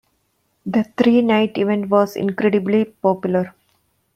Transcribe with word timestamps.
The 0.65 0.83
three-night 0.97 1.59
event 1.59 1.89
was 1.89 2.15
incredibly 2.15 2.85
popular. 2.85 3.53